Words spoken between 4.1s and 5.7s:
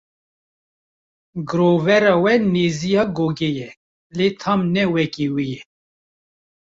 lê tam ne weke wê ye.